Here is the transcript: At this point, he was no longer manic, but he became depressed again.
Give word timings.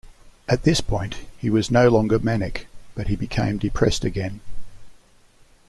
At 0.49 0.63
this 0.63 0.81
point, 0.81 1.17
he 1.37 1.51
was 1.51 1.69
no 1.69 1.87
longer 1.89 2.17
manic, 2.17 2.67
but 2.95 3.07
he 3.07 3.15
became 3.15 3.59
depressed 3.59 4.03
again. 4.03 4.39